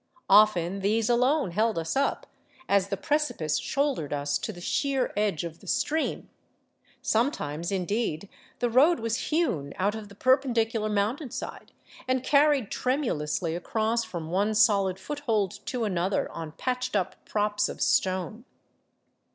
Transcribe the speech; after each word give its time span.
Often 0.31 0.79
these 0.79 1.11
alone 1.11 1.51
held 1.51 1.77
us 1.77 1.95
up, 1.95 2.25
as 2.67 2.87
the 2.87 2.97
precipice 2.97 3.59
shouldered 3.59 4.11
us 4.11 4.39
to 4.39 4.51
the 4.51 4.59
sheer 4.59 5.13
edge 5.15 5.43
of 5.43 5.59
the 5.59 5.67
stream; 5.67 6.27
sometimes, 7.03 7.71
indeed, 7.71 8.27
the 8.57 8.69
road 8.71 8.99
was 8.99 9.29
hewn 9.29 9.75
out 9.77 9.93
of 9.93 10.09
the 10.09 10.15
perpendicular 10.15 10.89
mountainside 10.89 11.71
and 12.07 12.23
carried 12.23 12.71
tremulously 12.71 13.55
across 13.55 14.03
from 14.03 14.31
one 14.31 14.55
solid 14.55 14.97
foothold 14.97 15.63
to 15.67 15.83
another 15.83 16.31
on 16.31 16.53
patched 16.53 16.95
up 16.95 17.23
props 17.25 17.69
of 17.69 17.79
stone. 17.79 18.43